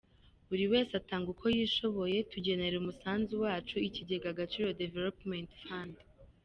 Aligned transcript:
Buri 0.49 0.65
wese 0.73 0.93
atanga 1.01 1.27
uko 1.33 1.45
yishoboye, 1.55 2.17
tugenera 2.31 2.75
umusanzu 2.77 3.33
wacu 3.43 3.75
ikigega 3.87 4.27
Agaciro 4.33 4.67
Development 4.83 5.49
Fund. 5.63 5.95